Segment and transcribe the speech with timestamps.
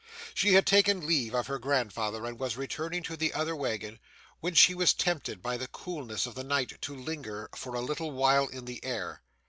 [0.33, 3.99] She had taken leave of her grandfather and was returning to the other waggon,
[4.39, 8.09] when she was tempted by the coolness of the night to linger for a little
[8.09, 9.21] while in the air.